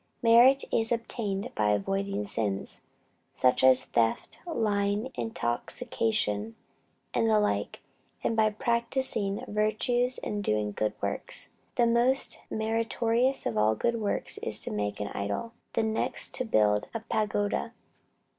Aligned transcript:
Merit 0.23 0.63
is 0.73 0.91
obtained 0.91 1.51
by 1.53 1.69
avoiding 1.69 2.25
sins, 2.25 2.81
such 3.33 3.63
as 3.63 3.85
theft, 3.85 4.39
lying, 4.47 5.11
intoxication, 5.13 6.55
and 7.13 7.29
the 7.29 7.39
like; 7.39 7.81
and 8.23 8.35
by 8.35 8.49
practising 8.49 9.43
virtues 9.47 10.17
and 10.17 10.43
doing 10.43 10.71
good 10.71 10.93
works. 11.03 11.49
The 11.75 11.85
most 11.85 12.39
meritorious 12.49 13.45
of 13.45 13.57
all 13.59 13.75
good 13.75 14.01
works 14.01 14.39
is 14.39 14.59
to 14.61 14.71
make 14.71 14.99
an 14.99 15.09
idol; 15.09 15.53
the 15.73 15.83
next 15.83 16.33
to 16.33 16.45
build 16.45 16.87
a 16.95 17.01
pagoda. 17.01 17.71